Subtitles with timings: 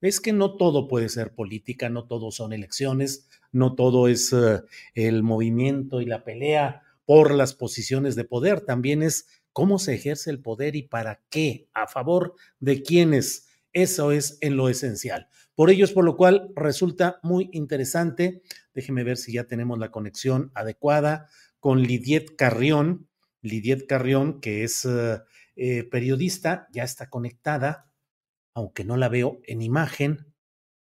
[0.00, 4.62] Es que no todo puede ser política, no todo son elecciones, no todo es uh,
[4.94, 10.30] el movimiento y la pelea por las posiciones de poder, también es cómo se ejerce
[10.30, 13.48] el poder y para qué, a favor de quiénes.
[13.72, 15.28] Eso es en lo esencial.
[15.54, 18.42] Por ello es por lo cual resulta muy interesante.
[18.74, 21.28] Déjeme ver si ya tenemos la conexión adecuada
[21.60, 23.08] con Lidiet Carrión.
[23.42, 25.22] Lidiet Carrión, que es uh,
[25.56, 27.87] eh, periodista, ya está conectada,
[28.58, 30.26] aunque no la veo en imagen.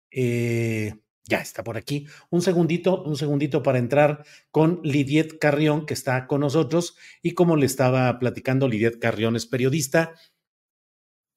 [0.10, 0.94] Eh,
[1.26, 2.08] ya está por aquí.
[2.30, 6.96] Un segundito, un segundito para entrar con Lidiet Carrión, que está con nosotros.
[7.22, 10.14] Y como le estaba platicando, Lidiet Carrión es periodista.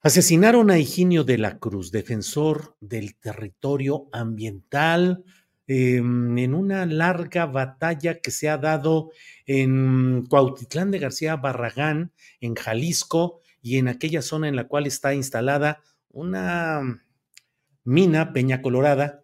[0.02, 5.24] Asesinaron a Higinio de la Cruz, defensor del territorio ambiental,
[5.66, 9.10] eh, en una larga batalla que se ha dado
[9.46, 15.14] en Cuautitlán de García Barragán, en Jalisco, y en aquella zona en la cual está
[15.14, 17.02] instalada una
[17.84, 19.22] mina, Peña Colorada,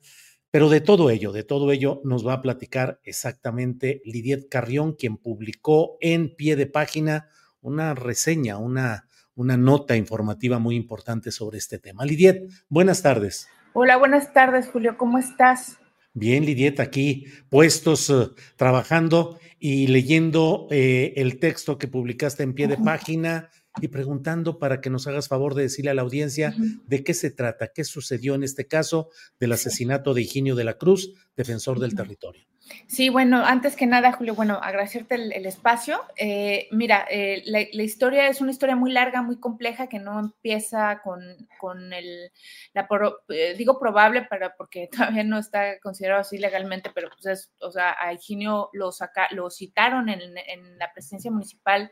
[0.51, 5.17] pero de todo ello, de todo ello nos va a platicar exactamente Lidiet Carrión, quien
[5.17, 7.29] publicó en pie de página
[7.61, 12.05] una reseña, una, una nota informativa muy importante sobre este tema.
[12.05, 13.49] Lidiet, buenas tardes.
[13.75, 15.79] Hola, buenas tardes, Julio, ¿cómo estás?
[16.15, 22.69] Bien, Lidiet, aquí puestos uh, trabajando y leyendo eh, el texto que publicaste en pie
[22.69, 23.51] de página
[23.81, 26.81] y preguntando para que nos hagas favor de decirle a la audiencia uh -huh.
[26.87, 30.79] de qué se trata, qué sucedió en este caso del asesinato de Higinio de la
[30.79, 32.45] Cruz, defensor del territorio.
[32.87, 36.01] Sí, bueno, antes que nada, Julio, bueno, agradecerte el, espacio.
[36.17, 40.19] Eh, mira, eh, la, la, historia es una historia muy larga, muy compleja, que no
[40.19, 41.21] empieza con,
[41.59, 42.33] con el,
[42.73, 42.89] la,
[43.29, 47.71] eh, digo probable, para, porque todavía no está considerado así legalmente, pero pues es, o
[47.71, 51.91] sea, a Higinio lo, saca, lo citaron en, en la presidencia municipal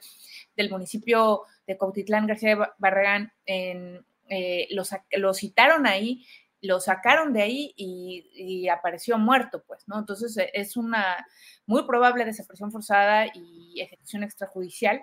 [0.56, 4.84] del municipio de Cautitlán García de Barragán, en, eh, lo,
[5.18, 6.24] lo citaron ahí
[6.64, 9.98] lo sacaron de ahí y, apareció muerto, pues, ¿no?
[9.98, 11.26] Entonces e, es una
[11.66, 15.02] muy probable desaparición forzada y ejecución extrajudicial,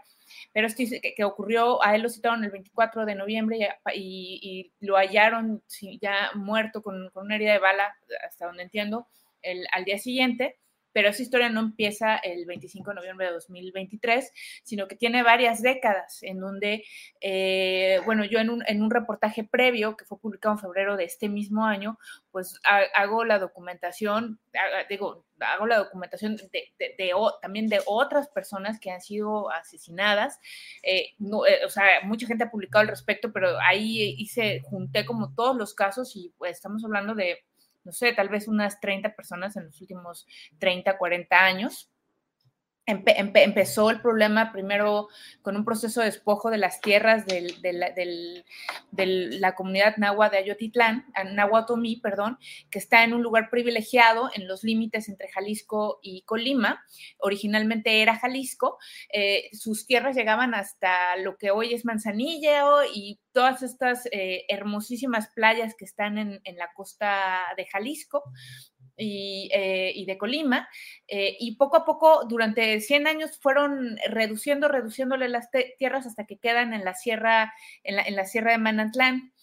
[0.53, 4.95] pero esto que, que ocurrió, a él lo citaron el 24 de noviembre y, lo
[4.95, 5.63] hallaron
[6.01, 7.95] ya muerto con, con, una herida de bala,
[8.27, 9.07] hasta donde entiendo,
[9.41, 10.57] el, al día siguiente
[10.93, 14.31] pero esa historia no empieza el 25 de noviembre de 2023,
[14.63, 16.83] sino que tiene varias décadas en donde,
[17.21, 21.05] eh, bueno, yo en un, en un, reportaje previo que fue publicado en febrero de
[21.05, 21.97] este mismo año,
[22.31, 22.59] pues
[22.93, 24.39] hago la documentación,
[24.89, 27.11] digo, hago la documentación de, de,
[27.41, 30.39] también de otras personas que han sido asesinadas.
[30.83, 35.05] Eh, no, eh, o sea, mucha gente ha publicado al respecto, pero ahí hice, junté
[35.05, 37.39] como todos los casos y pues estamos hablando de
[37.83, 40.27] no sé, tal vez unas 30 personas en los últimos
[40.59, 41.89] 30, 40 años
[42.91, 45.07] empezó el problema primero
[45.41, 48.43] con un proceso de despojo de las tierras de
[49.39, 52.37] la comunidad náhuatl de Ayotitlán, Nahuatomí, perdón,
[52.69, 56.83] que está en un lugar privilegiado en los límites entre Jalisco y Colima.
[57.17, 58.77] Originalmente era Jalisco.
[59.11, 65.29] Eh, sus tierras llegaban hasta lo que hoy es Manzanillo y todas estas eh, hermosísimas
[65.29, 68.23] playas que están en, en la costa de Jalisco.
[69.03, 70.69] Eh, y, de Colima,
[71.07, 75.49] eh, y poco a poco, durante 100 años, fueron reduciendo, reduciéndole las
[75.79, 77.51] tierras hasta que quedan en la sierra,
[77.83, 79.33] en la, en la sierra de Manantlán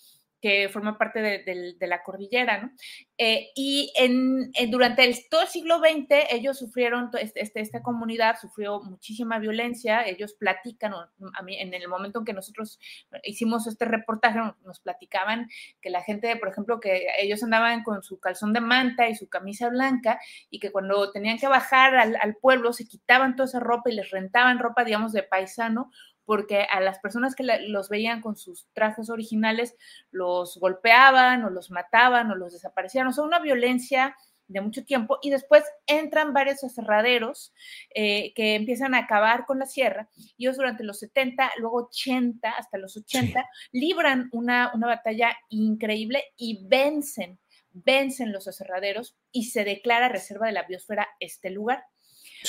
[0.40, 2.70] que forma parte de, la cordillera, ¿no?
[3.17, 8.81] Eh, y en, durante todo el siglo XX ellos sufrieron, este, este, esta comunidad sufrió
[8.81, 12.79] muchísima violencia, ellos platican, a mí, en el momento en que nosotros
[13.25, 15.49] hicimos este reportaje, nos platicaban
[15.81, 19.29] que la gente, por ejemplo, que ellos andaban con su calzón de manta y su
[19.29, 20.20] camisa blanca
[20.50, 23.94] y que cuando tenían que bajar al, al pueblo se quitaban toda esa ropa y
[23.94, 25.91] les rentaban ropa, digamos, de paisano
[26.28, 29.75] porque a las personas que los veían con sus trajes originales
[30.10, 34.14] los golpeaban o los mataban o los desaparecían, o sea, una violencia
[34.46, 37.54] de mucho tiempo y después entran varios aserraderos
[37.94, 40.10] eh, que empiezan a acabar con la sierra.
[40.36, 46.24] Y ellos durante los 70, luego 80, hasta los 80, libran una, una batalla increíble
[46.36, 47.38] y vencen,
[47.72, 51.84] vencen los aserraderos y se declara reserva de la biosfera este lugar.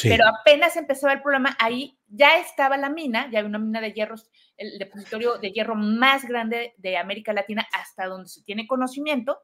[0.03, 3.93] Pero apenas empezaba el programa, ahí ya estaba la mina, ya había una mina de
[3.93, 4.15] hierro,
[4.57, 9.39] el depositorio de hierro más grande de América Latina hasta donde se tiene conocimiento,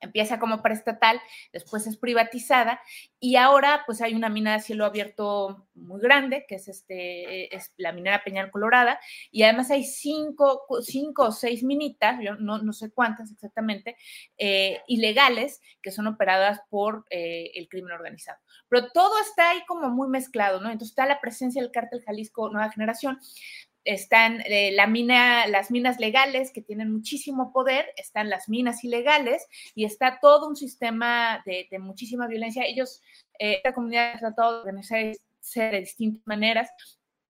[0.00, 1.20] empieza como estatal,
[1.52, 2.80] después es privatizada
[3.20, 7.72] y ahora pues hay una mina de cielo abierto muy grande, que es, este, es
[7.76, 9.00] la minera Peñal Colorada,
[9.30, 13.96] y además hay cinco, cinco o seis minitas, yo no, no sé cuántas exactamente,
[14.36, 18.38] eh, ilegales que son operadas por eh, el crimen organizado.
[18.68, 20.70] Pero todo está ahí como muy mezclado, ¿no?
[20.70, 23.18] Entonces está la presencia del cártel Jalisco Nueva Generación,
[23.84, 29.46] están eh, la mina, las minas legales que tienen muchísimo poder, están las minas ilegales
[29.74, 32.64] y está todo un sistema de, muchísima violencia.
[32.66, 33.02] Ellos,
[33.38, 35.18] eh, esta comunidad ha tratado de organizarse
[35.54, 36.70] de distintas maneras,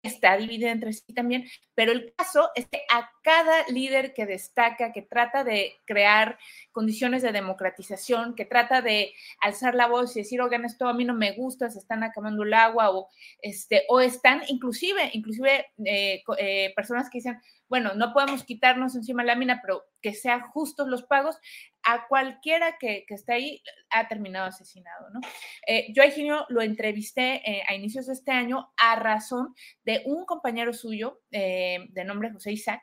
[0.04, 4.92] está dividida entre sí también, pero el caso es que a cada líder que destaca,
[4.92, 6.38] que trata de crear
[6.72, 11.04] condiciones de democratización, que trata de alzar la voz y decir, oigan, esto a mí
[11.04, 13.08] no me gusta, se están acabando el agua, o,
[13.40, 19.24] este, o están inclusive, inclusive eh, eh, personas que dicen, bueno, no podemos quitarnos encima
[19.24, 21.38] la mina, pero que sean justos los pagos,
[21.82, 25.20] a cualquiera que, que esté ahí ha terminado asesinado, ¿no?
[25.66, 29.54] Eh, yo a Eugenio lo entrevisté eh, a inicios de este año a razón
[29.84, 32.82] de un compañero suyo eh, de nombre José Isaac,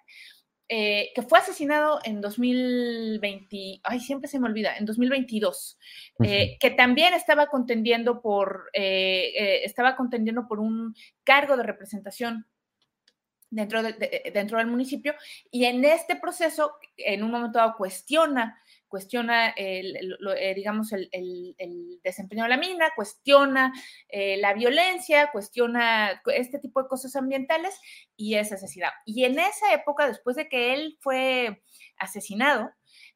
[0.73, 5.77] que fue asesinado en 2020, ay, siempre se me olvida, en 2022,
[6.17, 10.95] que también estaba contendiendo por, estaba contendiendo por un
[11.25, 12.45] cargo de representación
[13.51, 15.13] dentro, de, dentro del municipio
[15.51, 18.57] y en este proceso, en un momento dado, cuestiona
[18.91, 21.55] cuestiona, el, eh, digamos, el,
[22.03, 23.71] desempeño de la mina, cuestiona
[24.09, 27.79] eh, la violencia, cuestiona este tipo de cosas ambientales
[28.17, 28.93] y es asesinado.
[29.05, 31.63] Y en esa época, después de que él fue
[31.97, 32.69] asesinado,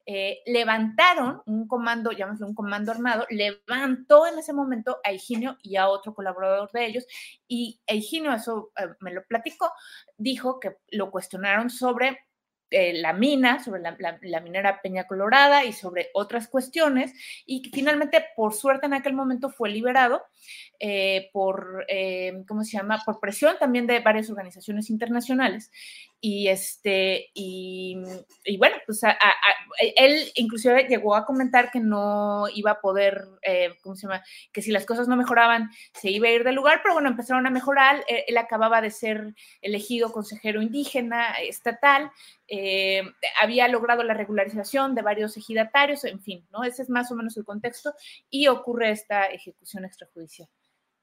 [0.05, 5.75] eh, levantaron un comando, llamémoslo un comando armado, levantó en ese momento a Higinio y
[5.77, 7.05] a otro colaborador de ellos,
[7.47, 9.71] y Higinio, eso me lo platicó,
[10.17, 12.19] dijo que lo cuestionaron sobre
[12.71, 17.13] eh, la mina, sobre la, minera Peña Colorada y sobre otras cuestiones,
[17.45, 20.23] y finalmente, por suerte, en aquel momento fue liberado
[20.79, 25.71] eh, por, eh, ¿cómo se llama?, por presión también de varias organizaciones internacionales.
[26.21, 27.95] Y este, y,
[28.57, 29.01] bueno, pues
[29.95, 34.23] él inclusive llegó a comentar que no iba a poder, eh, ¿cómo se llama?
[34.51, 37.45] Que si las cosas no mejoraban, se iba a ir del lugar, pero bueno, empezaron
[37.45, 38.03] a mejorar.
[38.07, 42.11] Él, acababa de ser elegido consejero indígena estatal,
[42.47, 43.03] eh,
[43.39, 46.63] había logrado la regularización de varios ejidatarios, en fin, ¿no?
[46.63, 47.93] Ese es más o menos el contexto
[48.29, 50.49] y ocurre esta ejecución extrajudicial.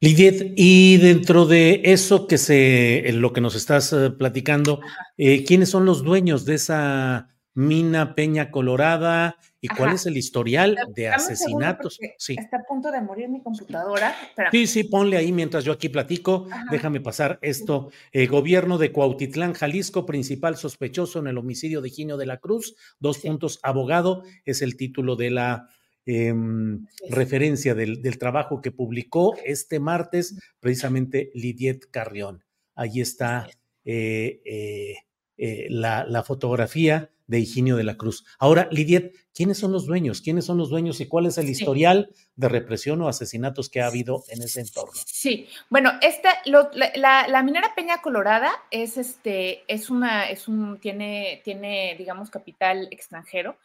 [0.03, 4.81] Lidiet, y dentro de eso que se, lo que nos estás eh, platicando,
[5.17, 10.77] eh, ¿quiénes son los dueños de esa mina Peña Colorada y cuál es el historial
[10.97, 12.01] de asesinatos?
[12.19, 12.35] Sí.
[12.37, 14.13] Está a punto de morir mi computadora.
[14.51, 16.49] Sí, sí, ponle ahí mientras yo aquí platico.
[16.73, 17.93] Déjame pasar esto.
[18.11, 22.75] Eh, gobierno de Cuautitlán, Jalisco, principal sospechoso en el homicidio de Gino de la Cruz.
[22.99, 25.69] Dos puntos, abogado, es el título de la
[26.05, 32.45] Em, referencia del, trabajo que publicó este martes precisamente Lidiet Carrión.
[32.75, 33.49] Ahí está
[33.85, 34.97] eh, eh,
[35.37, 38.25] eh, la, fotografía de Higinio de la Cruz.
[38.41, 40.23] Ahora, Lidiet, ¿quiénes son los dueños?
[40.23, 43.87] ¿Quiénes son los dueños y cuál es el historial de represión o asesinatos que ha
[43.87, 45.01] habido en ese entorno?
[45.07, 51.95] Sí, bueno, esta, la, minera Peña Colorada es este, es una, es un, tiene, tiene,
[51.97, 53.57] digamos, capital extranjero.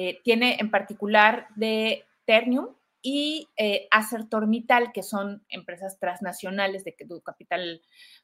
[0.00, 2.68] Eh, tiene en particular de Ternium
[3.02, 7.82] y eh, Acertormital, que son empresas transnacionales de, capital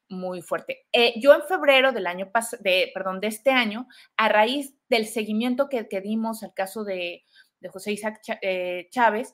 [0.09, 0.87] muy fuerte.
[0.93, 5.69] Eh, yo en febrero del año de, perdón, de este año, a raíz del seguimiento
[5.69, 7.25] que, dimos al caso de,
[7.73, 9.33] José Isaac eh, Chávez,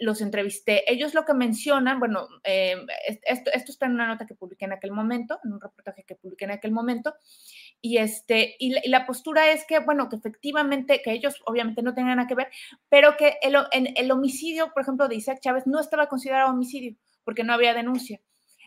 [0.00, 0.90] los entrevisté.
[0.90, 5.40] Ellos lo que mencionan, bueno, esto, está en una nota que publiqué en aquel momento,
[5.44, 7.12] en un reportaje que publiqué en aquel momento,
[7.84, 12.16] y, este, y, la, postura es que, bueno, que efectivamente, que ellos obviamente no tenían
[12.16, 12.48] nada que ver,
[12.88, 17.42] pero que el, el homicidio, por ejemplo, de Isaac Chávez no estaba considerado homicidio porque
[17.42, 18.20] no había denuncia.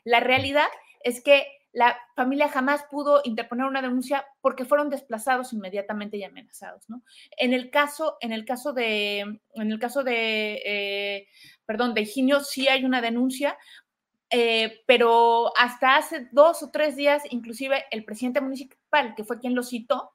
[0.03, 0.67] La realidad
[1.01, 6.89] es que la familia jamás pudo interponer una denuncia porque fueron desplazados inmediatamente y amenazados,
[6.89, 7.01] ¿no?
[7.37, 11.27] En el caso, en el caso de, en el caso de, eh,
[11.65, 13.57] perdón, de Higinio sí hay una denuncia
[14.31, 18.77] eh, pero hasta hace dos o tres días, inclusive el presidente municipal,
[19.15, 20.11] que fue quien lo citó,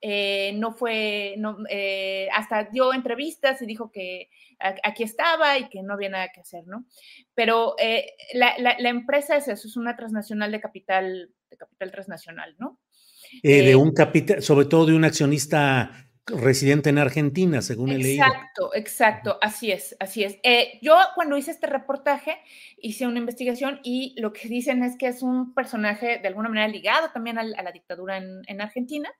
[0.00, 5.82] eh, no fue, no, eh, hasta dio entrevistas y dijo que aquí estaba y que
[5.82, 6.86] no había nada que hacer, ¿no?
[7.34, 7.76] Pero
[8.34, 12.78] la, la, empresa es eso, es una transnacional de capital, de capital transnacional, ¿no?
[13.42, 18.24] de un capital, sobre todo de un accionista residente en Argentina, según he leído.
[18.24, 20.38] Exacto, exacto, así es, así es.
[20.42, 22.38] Eh, yo cuando hice este reportaje
[22.78, 26.68] hice una investigación y lo que dicen es que es un personaje de alguna manera
[26.68, 29.10] ligado también a, la dictadura en, Argentina.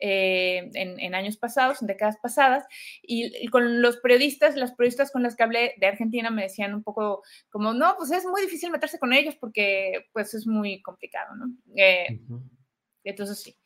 [0.00, 2.64] Eh, en, años pasados, en décadas pasadas,
[3.00, 6.82] y, con los periodistas, las periodistas con las que hablé de Argentina me decían un
[6.82, 11.36] poco como, no, pues es muy difícil meterse con ellos porque pues es muy complicado,
[11.36, 11.46] ¿no?
[11.76, 12.18] Eh,
[13.04, 13.56] entonces sí.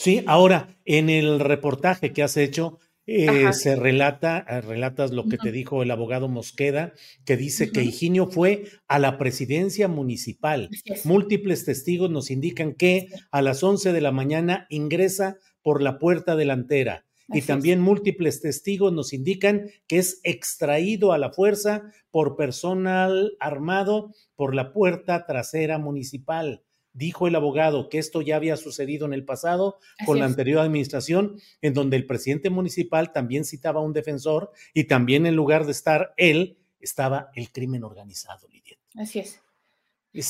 [0.00, 5.36] Sí, ahora, en el reportaje que has hecho, eh, se relata, eh, relatas lo que
[5.36, 6.94] te dijo el abogado Mosqueda,
[7.26, 10.70] que dice que Higinio fue a la presidencia municipal.
[11.04, 16.34] Múltiples testigos nos indican que a las 11 de la mañana ingresa por la puerta
[16.34, 17.04] delantera.
[17.32, 24.14] y también múltiples testigos nos indican que es extraído a la fuerza por personal armado
[24.34, 26.64] por la puerta trasera municipal.
[26.92, 31.40] Dijo el abogado que esto ya había sucedido en el pasado con la anterior administración,
[31.62, 35.72] en donde el presidente municipal también citaba a un defensor y también en lugar de
[35.72, 38.76] estar él, estaba el crimen organizado, Lidia.
[38.96, 39.40] Así es.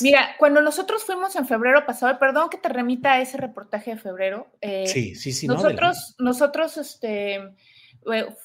[0.03, 3.97] Mira, cuando nosotros fuimos en febrero pasado, perdón que te remita a ese reportaje de
[3.97, 4.49] febrero.
[4.61, 5.47] Eh, sí, sí, sí.
[5.47, 7.55] Nosotros, nosotros, este,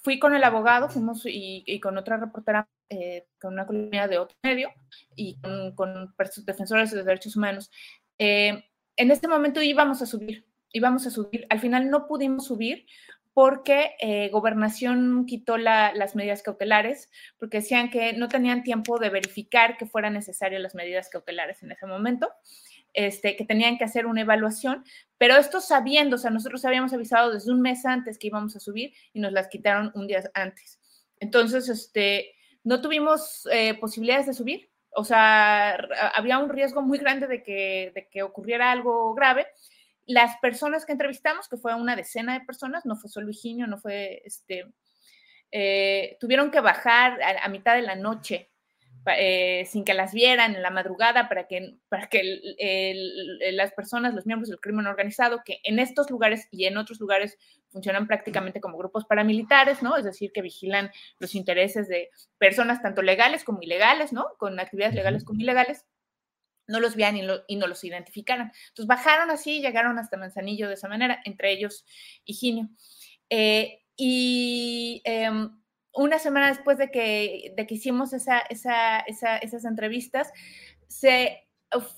[0.02, 4.38] fui con el abogado, fuimos y, con otra reportera, eh, con una colonia de otro
[4.44, 4.70] medio
[5.16, 6.14] y con, con
[6.46, 7.70] defensores de derechos humanos.
[8.18, 8.64] Eh,
[8.98, 11.46] en este momento íbamos a subir, íbamos a subir.
[11.50, 12.86] Al final no pudimos subir
[13.36, 19.76] porque eh, gobernación quitó las medidas cautelares, porque decían que no tenían tiempo de verificar
[19.76, 22.32] que fueran necesarias las medidas cautelares en ese momento,
[22.94, 24.86] este, que tenían que hacer una evaluación,
[25.18, 28.62] pero esto sabiendo, o sea, nosotros habíamos avisado desde un mes antes que íbamos a
[28.62, 30.80] subir y nos las quitaron un día antes.
[31.20, 35.76] Entonces, este, no tuvimos eh, posibilidades de subir, o sea,
[36.16, 39.48] había un riesgo muy grande de que, que ocurriera algo grave.
[40.06, 43.78] Las personas que entrevistamos, que fue una decena de personas, no fue solo Higinio, no
[43.78, 44.66] fue, este,
[45.52, 48.50] eh, tuvieron que bajar a, mitad de la noche
[49.08, 52.22] eh, sin que las vieran en la madrugada para que, para que
[53.52, 57.38] las personas, los miembros del crimen organizado, que en estos lugares y en otros lugares
[57.68, 59.98] funcionan prácticamente como grupos paramilitares, ¿no?
[59.98, 64.28] Es decir, que vigilan los intereses de personas tanto legales como ilegales, ¿no?
[64.38, 65.86] Con actividades legales como ilegales.
[66.68, 68.52] no los vean y, no los identificaran.
[68.70, 71.86] Entonces bajaron así y llegaron hasta Manzanillo de esa manera, entre ellos
[72.26, 72.70] Higinio.
[73.30, 75.52] Eh, y em,
[75.96, 80.32] una semana después de que, de que hicimos esa, esas entrevistas,
[80.88, 81.46] se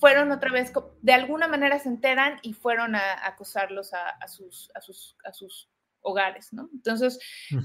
[0.00, 4.80] fueron otra vez, de alguna manera se enteran y fueron a, acosarlos a, sus, a,
[4.80, 6.68] sus, a sus hogares, ¿no?
[6.72, 7.18] Entonces,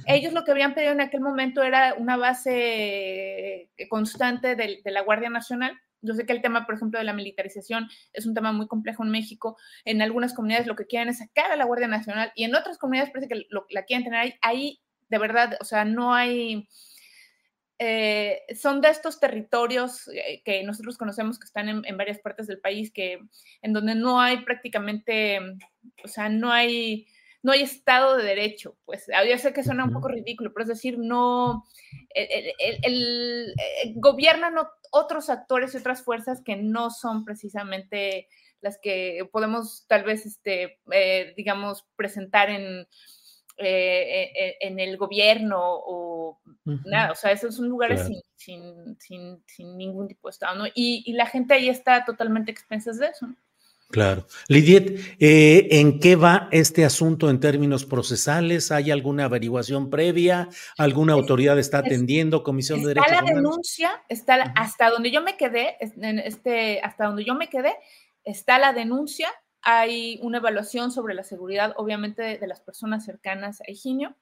[0.05, 5.01] ellos lo que habían pedido en aquel momento era una base constante de, de, la
[5.01, 5.79] Guardia Nacional.
[6.01, 9.03] Yo sé que el tema, por ejemplo, de la militarización es un tema muy complejo
[9.03, 9.57] en México.
[9.85, 12.77] En algunas comunidades lo que quieren es sacar a la Guardia Nacional y en otras
[12.77, 14.33] comunidades parece que lo, la quieren tener ahí.
[14.41, 16.67] Ahí, de verdad, o sea, no hay
[17.85, 22.61] eh, son de estos territorios eh, que nosotros conocemos que están en, varias partes del
[22.61, 23.19] país, que
[23.61, 25.39] en donde no hay prácticamente,
[26.01, 27.07] o sea, no hay,
[27.41, 28.77] no hay Estado de Derecho.
[28.85, 31.65] Pues yo sé que suena un poco ridículo, pero es decir, no,
[32.13, 34.55] el, eh, gobiernan
[34.91, 38.29] otros actores y otras fuerzas que no son precisamente
[38.61, 40.79] las que podemos tal vez, este,
[41.35, 42.87] digamos, presentar en
[43.57, 50.07] eh, eh, en el gobierno o nada, o sea, esos son lugares sin, sin, ningún
[50.07, 50.65] tipo de Estado, ¿no?
[50.73, 53.27] Y, la gente ahí está totalmente expensas de eso,
[53.91, 54.25] Claro.
[54.47, 58.71] Lidiet, eh, ¿en qué va este asunto en términos procesales?
[58.71, 60.49] ¿Hay alguna averiguación previa?
[60.79, 62.41] ¿Alguna autoridad está atendiendo?
[62.41, 63.29] ¿Comisión de Derechos Humanos?
[63.29, 67.75] Está la denuncia, está hasta donde yo me quedé, este, hasta donde yo me quedé,
[68.23, 69.29] está la denuncia
[69.63, 74.15] hay una evaluación sobre la seguridad, obviamente, de, las personas cercanas a Higinio.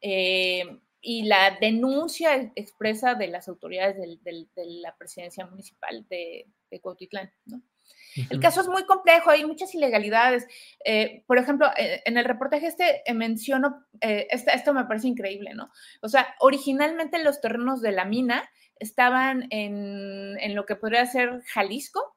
[0.00, 0.64] Eh,
[1.04, 7.32] y la denuncia expresa de las autoridades de la presidencia municipal de, de Cuautitlán.
[8.30, 10.46] El caso es muy complejo, hay muchas ilegalidades.
[10.84, 15.70] Eh, por ejemplo, eh, en el reportaje este menciono, esto, me parece increíble, ¿no?
[16.02, 18.48] O sea, originalmente los terrenos de la mina
[18.78, 22.11] estaban en, en lo que podría ser Jalisco,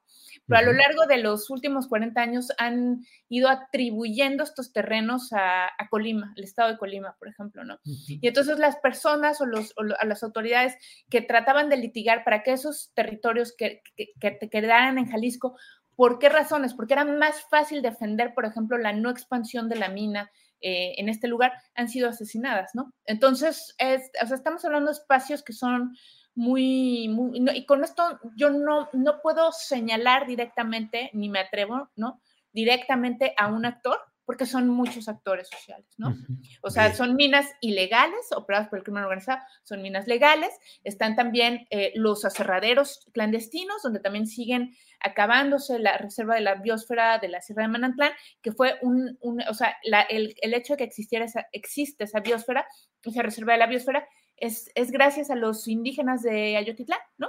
[0.46, 5.70] pero a lo largo de los últimos 40 años han ido atribuyendo estos terrenos a,
[5.90, 7.78] Colima, el estado de Colima, por ejemplo, ¿no?
[7.84, 10.74] Y entonces las personas o, los, a las autoridades
[11.10, 15.56] que trataban de litigar para que esos territorios que, que, quedaran en Jalisco,
[15.94, 16.74] ¿por qué razones?
[16.74, 21.08] Porque era más fácil defender, por ejemplo, la no expansión de la mina eh, en
[21.08, 22.92] este lugar, han sido asesinadas, ¿no?
[23.04, 25.94] Entonces, es, o sea, estamos hablando de espacios que son
[26.36, 32.20] muy, muy y con esto yo no, no puedo señalar directamente, ni me atrevo, ¿no?
[32.52, 36.14] Directamente a un actor, porque son muchos actores sociales, ¿no?
[36.60, 40.50] O sea, son minas ilegales operadas por el crimen organizado, son minas legales,
[40.84, 47.18] están también eh, los aserraderos clandestinos, donde también siguen acabándose la reserva de la biosfera
[47.18, 49.76] de la Sierra de Manantlán, que fue un, o sea,
[50.10, 52.66] el, el, hecho de que existiera esa, existe esa biosfera,
[53.04, 57.28] esa reserva de la biosfera, es, gracias a los indígenas de Ayotitlán, ¿no?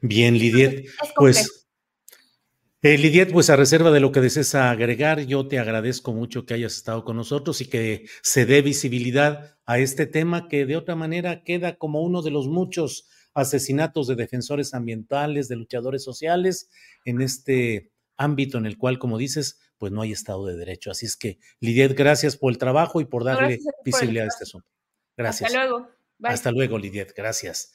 [0.00, 0.86] Bien, Lidiet.
[1.16, 1.66] Pues,
[2.82, 6.54] eh, Lidiet, pues a reserva de lo que desees agregar, yo te agradezco mucho que
[6.54, 10.94] hayas estado con nosotros y que se dé visibilidad a este tema que de otra
[10.94, 16.70] manera queda como uno de los muchos asesinatos de defensores ambientales, de luchadores sociales
[17.04, 20.90] en este ámbito en el cual, como dices, pues no hay Estado de Derecho.
[20.90, 24.73] Así es que, Lidiet, gracias por el trabajo y por darle visibilidad a este asunto.
[25.16, 25.50] Gracias.
[25.50, 25.88] Hasta luego.
[26.22, 27.14] Hasta luego, Lidiet.
[27.16, 27.72] Gracias.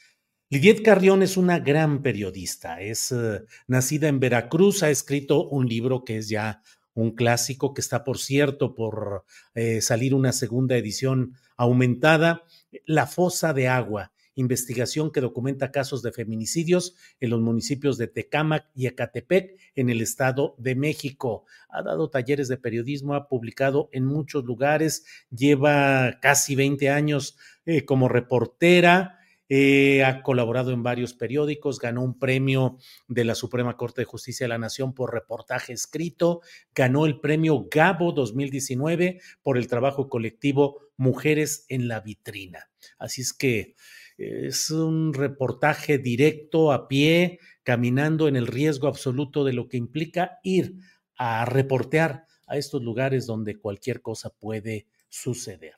[0.49, 2.81] Lidiet Carrión es una gran periodista.
[2.81, 6.61] Es eh, nacida en Veracruz, ha escrito un libro que es ya
[6.95, 12.43] un clásico, que está, por cierto, por eh, salir una segunda edición aumentada,
[12.85, 18.67] La fosa de agua, investigación que documenta casos de feminicidios en los municipios de Tecámac
[18.73, 21.45] y Ecatepec en el Estado de México.
[21.69, 27.85] Ha dado talleres de periodismo, ha publicado en muchos lugares, lleva casi 20 años eh,
[27.85, 29.17] como reportera.
[29.51, 34.43] Eh, ha colaborado en varios periódicos, ganó un premio de la Suprema Corte de Justicia
[34.43, 36.41] de la Nación por reportaje escrito,
[36.75, 42.69] ganó el premio Gabo 2019 por el trabajo colectivo Mujeres en la Vitrina.
[42.99, 43.75] Así es que
[44.19, 50.39] es un reportaje directo a pie, caminando en el riesgo absoluto de lo que implica
[50.43, 50.75] ir
[51.17, 55.73] a reportear a estos lugares donde cualquier cosa puede suceder.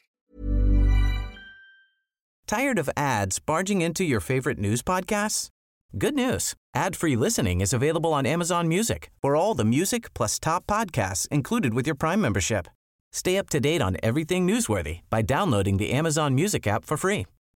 [2.47, 5.49] Tired of ads barging into your favorite news podcasts?
[5.97, 6.56] Good news.
[6.73, 9.10] Ad-free listening is available on Amazon Music.
[9.21, 12.67] For all the music plus top podcasts included with your Prime membership.
[13.13, 17.25] Stay up to date on everything newsworthy by downloading the Amazon Music app for free